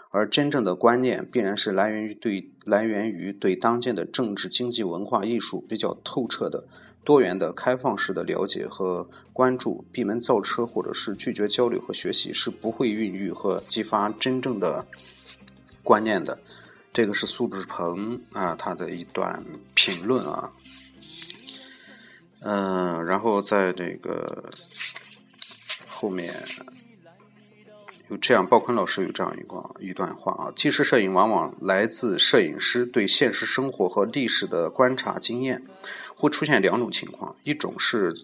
[0.09, 6.65] 而真正的观念，必然是来源于对来源于对当今的政治、经济、文化艺术比较透彻的、
[7.03, 9.85] 多元的、开放式的了解和关注。
[9.91, 14.85] 闭门造车，或者是拒绝交流和学习，是不会孕育和激发真正的
[15.83, 16.39] 观念的。
[16.93, 20.51] 这个是苏志鹏啊，他的一段评论啊，
[22.41, 24.51] 嗯，然后在这个
[25.87, 26.45] 后面
[28.09, 35.63] 有这样，鲍坤老师有这样一个一段话啊，纪实摄影往往来自摄影师对现实生活和历史的观察经验，
[36.15, 38.15] 会出现两种情况，一种是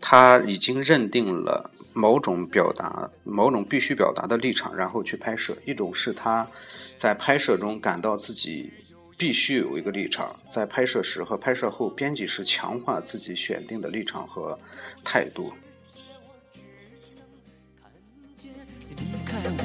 [0.00, 6.46] 他已经认定了某种表达、某种必须表达的立场，然后去拍摄；一种是他
[6.98, 8.72] 在拍摄中感到自己
[9.18, 14.58] 必须有一个立场，在拍摄时和拍摄后，编辑时强化自己选定的立场和
[15.04, 15.52] 态度。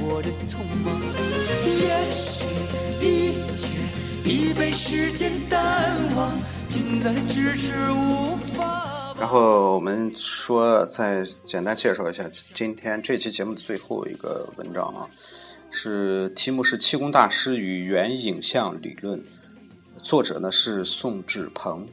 [0.03, 0.99] 我的匆忙
[1.65, 2.45] 也许
[2.99, 3.69] 一切
[4.23, 8.90] 已被时间淡忘，近在咫尺无法。
[9.21, 15.07] 然后我们说，再简单介绍一下今天这期节目的最后一个文章啊，
[15.69, 19.19] 是题目是《气功大师与原影像理论》，
[20.01, 21.87] 作者呢是宋志鹏。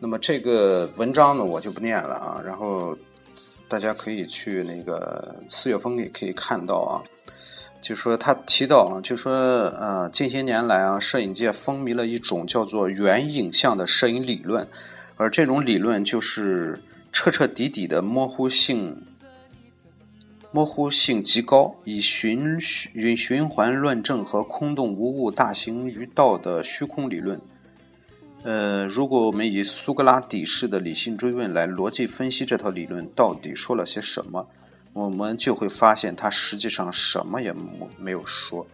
[0.00, 2.98] 那么这个文章呢，我就不念了啊，然后
[3.68, 6.98] 大家可以去那个四月风也可以看到啊。
[7.80, 14.66] 就说他提到啊，就说呃，近些年来啊，摄影界风靡了一种叫做原影像的摄影理论，
[15.22, 16.80] 而这种理论就是
[17.12, 19.06] 彻彻底底的模糊性，
[20.50, 27.40] 模糊性极高，以循循循环论证和空洞无物、大行于道的虚空理论。
[28.42, 34.48] 呃，如果我们以苏格拉底式的理性追问来逻辑分析这套理论到底说了些什么？
[34.92, 37.54] 我们就会发现，他实际上什么也
[37.96, 38.66] 没有说。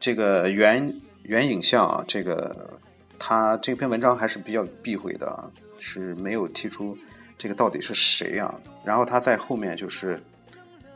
[0.00, 2.80] 这个原原影像啊，这个
[3.20, 5.48] 他这篇文章还是比较避讳的啊，
[5.78, 6.96] 是没有提出
[7.38, 8.54] 这个到底是谁啊。
[8.84, 10.20] 然后他在后面就是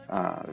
[0.06, 0.44] 啊，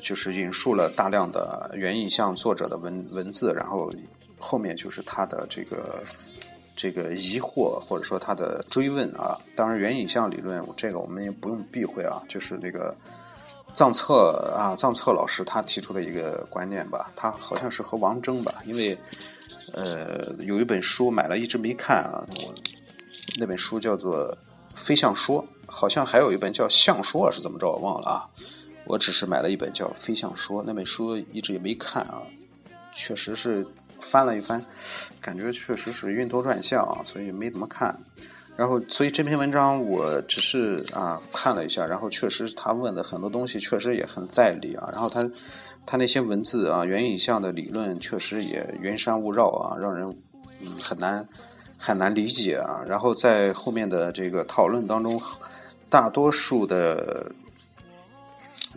[0.00, 3.92] 就是引述了大量的原影像作者的文文字，然后
[4.38, 6.02] 后面就是他的这个
[6.74, 9.38] 这个疑惑或者说他的追问啊。
[9.54, 12.94] 当然，原影像理论这个我们也不用避讳啊，就是那个。
[13.74, 18.96] 藏策啊，藏策老师他提出的一个观念吧，他好像是和王峥吧，因为
[19.74, 22.54] 呃有一本书买了一直没看啊，我
[23.38, 24.30] 那本书叫做
[24.74, 28.28] 《飞象说》，好像还有一本叫《象说》是怎么着我忘了啊，
[28.86, 32.22] 我只是买了一本叫《飞象说》，那本书一直也没看啊，
[32.92, 33.66] 确实是
[34.00, 34.64] 翻了一翻，
[35.20, 37.98] 感觉确实是晕头转向啊，所以没怎么看。
[38.56, 44.88] 然后，所以这篇文章我只是啊看了一下，然后确实他问的很多东西确实也很在理啊。
[44.92, 45.30] 然后他
[45.84, 50.08] 他那些文字啊，原影像的理论确实也云山雾绕啊，让人
[50.62, 51.28] 嗯很难
[51.78, 52.84] 很难理解啊。
[52.86, 55.20] 然后在后面的这个讨论当中，
[55.88, 57.30] 大多数的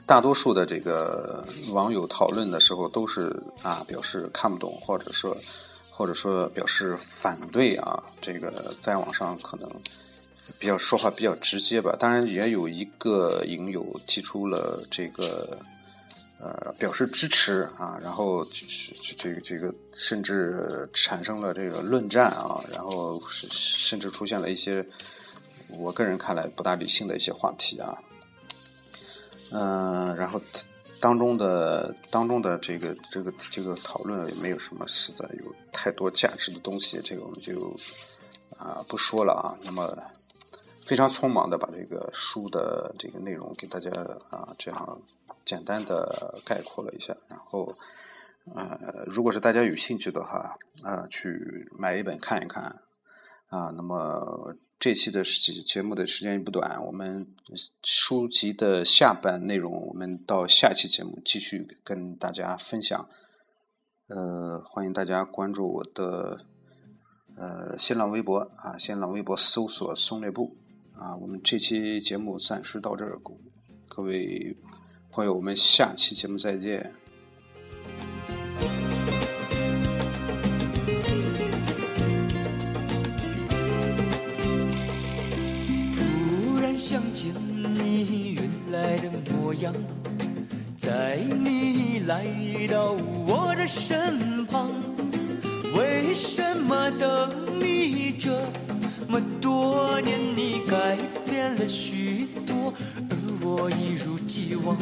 [0.05, 5.37] 大多数的这个网友讨论的时候都是啊表示看不懂，或者说。
[5.91, 9.69] 或者说表示反对啊，这个在网上可能
[10.57, 11.93] 比较说话比较直接吧。
[11.99, 15.59] 当然也有一个影友提出了这个
[16.39, 18.45] 呃表示支持啊，然后
[19.17, 24.85] 这个这个甚至产生了这个论战啊，然后甚至出现了一些
[25.69, 28.01] 我个人看来不大理性的一些话题啊，
[29.51, 30.41] 嗯，然后。
[31.01, 37.73] 当中的当中的这个这个这个讨论也没有什么实在有太多价值的东西，这个我们就
[38.57, 39.55] 啊不说了啊。
[39.63, 39.97] 那么
[40.85, 43.89] 非常匆忙的把这个书的这个内容给大家
[44.29, 45.01] 啊这样
[45.49, 47.75] 简单的概括了一下，然后
[48.55, 52.63] 呃如果是大家有兴趣的话啊去买一本看一看
[53.49, 54.55] 啊，那么。
[54.81, 57.27] 这期的节节目的时间也不短，我们
[57.83, 63.09] 书籍的下半内容，我们到下期节目继续跟大家分享。
[64.07, 66.45] 呃，欢迎大家关注我的
[67.35, 70.55] 呃新浪微博啊，新浪微博搜索“松列布”
[70.95, 71.17] 啊。
[71.17, 73.19] 我们这期节目暂时到这儿，
[73.89, 74.55] 各位
[75.19, 76.93] 朋友，我们下期节目再见。
[85.93, 87.33] 突然想见
[87.75, 89.75] 你原来的模样，
[90.77, 92.25] 在你来
[92.71, 92.93] 到
[93.27, 94.71] 我的身旁，
[95.77, 98.31] 为什么等你这
[99.09, 100.95] 么多年，你改
[101.27, 102.71] 变了许多，
[103.09, 104.77] 而我一如既往。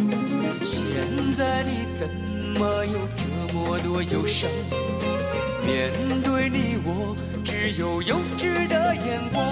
[0.61, 0.83] 现
[1.37, 2.09] 在你怎
[2.59, 4.51] 么有这么多忧伤？
[5.65, 9.45] 面对你，我只有幼稚的眼光，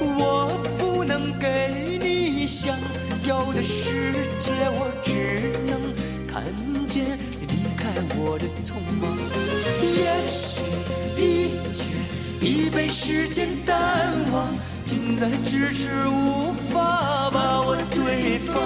[0.00, 2.76] 我不能给你想
[3.26, 5.80] 要的世界，我只能
[6.28, 6.44] 看
[6.86, 9.18] 见离开我的匆忙。
[9.82, 10.62] 也许
[11.16, 11.86] 一切
[12.40, 13.76] 已被时间淡
[14.32, 14.48] 忘，
[14.84, 18.56] 近在咫尺，无法把握对方。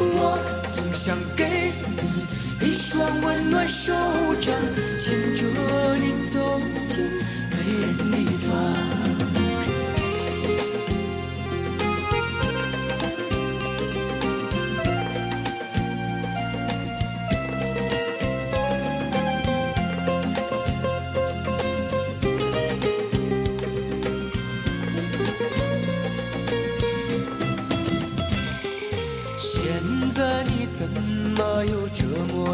[0.00, 0.38] 我
[0.72, 1.72] 总想给
[2.60, 3.92] 你一双温暖手
[4.40, 4.54] 掌，
[4.98, 5.44] 牵着
[5.96, 6.58] 你走
[6.88, 7.04] 进
[7.50, 9.19] 没人地方。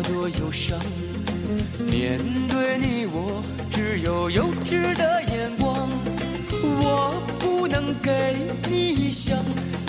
[0.03, 0.79] 多忧伤？
[1.91, 2.19] 面
[2.49, 5.89] 对你，我只有幼稚的眼光。
[6.63, 8.37] 我不能给
[8.69, 9.37] 你想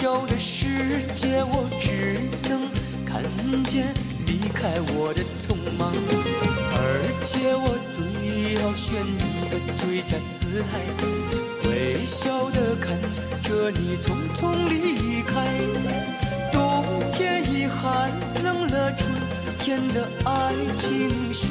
[0.03, 2.70] 要的世界，我只能
[3.05, 3.24] 看
[3.64, 3.88] 见
[4.26, 5.91] 离开我的匆忙。
[6.80, 6.80] 而
[7.24, 10.72] 且我最好选一个最佳姿态，
[11.68, 12.86] 微笑的看
[13.41, 14.05] 着你匆
[14.36, 14.39] 匆
[14.70, 14.76] 离
[19.78, 21.47] 天的爱情雪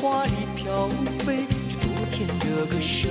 [0.00, 0.88] 花里飘
[1.20, 3.08] 飞，这昨天的歌声。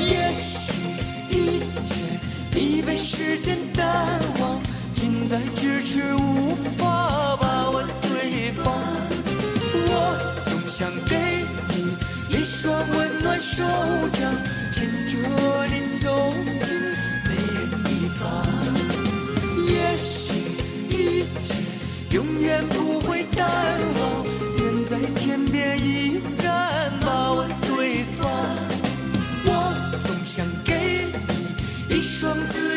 [0.00, 0.80] 也许
[1.28, 4.58] 一切已被时间淡忘，
[4.94, 6.56] 近在咫尺，无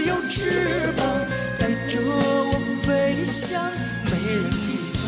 [0.08, 1.04] 有翅膀，
[1.60, 3.62] 带着我飞向
[4.06, 5.04] 没人地方。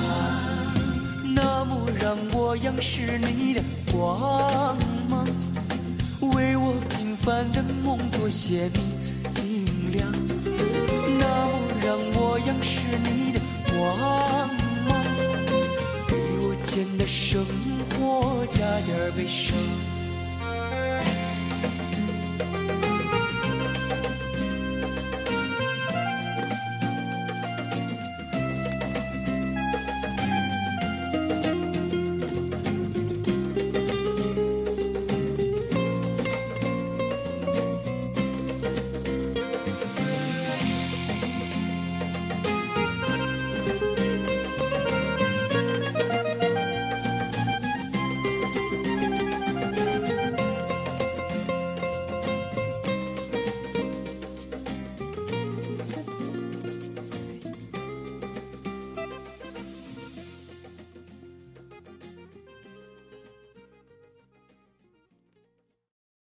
[1.35, 4.75] 那么让我仰视你的光
[5.07, 5.25] 芒，
[6.35, 8.71] 为我平凡的梦多些
[9.35, 10.11] 明亮。
[11.19, 13.39] 那么让我仰视你的
[13.69, 14.49] 光
[14.87, 14.89] 芒，
[16.07, 17.45] 给我简单生
[17.91, 19.55] 活加点悲伤。